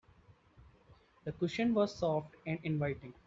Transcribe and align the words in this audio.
The 1.25 1.31
cushion 1.31 1.75
was 1.75 1.93
soft 1.93 2.33
and 2.47 2.57
inviting. 2.63 3.13